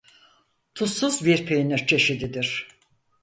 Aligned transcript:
Tuzsuz 0.75 1.25
bir 1.25 1.45
peynir 1.45 1.87
çeşididir. 1.87 2.67